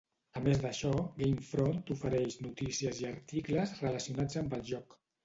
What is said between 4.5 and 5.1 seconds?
el joc.